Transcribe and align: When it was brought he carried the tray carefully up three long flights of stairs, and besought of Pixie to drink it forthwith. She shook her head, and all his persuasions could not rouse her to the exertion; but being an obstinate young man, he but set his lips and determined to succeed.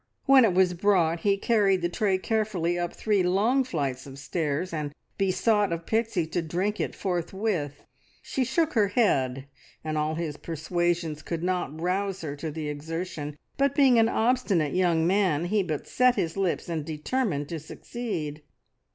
When 0.25 0.45
it 0.45 0.55
was 0.55 0.73
brought 0.73 1.19
he 1.19 1.37
carried 1.37 1.83
the 1.83 1.87
tray 1.87 2.17
carefully 2.17 2.79
up 2.79 2.91
three 2.91 3.21
long 3.21 3.63
flights 3.63 4.07
of 4.07 4.17
stairs, 4.17 4.73
and 4.73 4.93
besought 5.19 5.71
of 5.71 5.85
Pixie 5.85 6.25
to 6.25 6.41
drink 6.41 6.79
it 6.79 6.95
forthwith. 6.95 7.83
She 8.23 8.43
shook 8.43 8.73
her 8.73 8.87
head, 8.87 9.45
and 9.83 9.99
all 9.99 10.15
his 10.15 10.37
persuasions 10.37 11.21
could 11.21 11.43
not 11.43 11.79
rouse 11.79 12.21
her 12.21 12.35
to 12.37 12.49
the 12.49 12.67
exertion; 12.67 13.37
but 13.57 13.75
being 13.75 13.99
an 13.99 14.09
obstinate 14.09 14.73
young 14.73 15.05
man, 15.05 15.45
he 15.45 15.61
but 15.61 15.85
set 15.87 16.15
his 16.15 16.35
lips 16.35 16.67
and 16.67 16.83
determined 16.83 17.47
to 17.49 17.59
succeed. 17.59 18.41